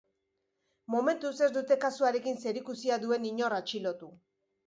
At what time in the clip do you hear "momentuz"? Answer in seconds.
0.93-1.33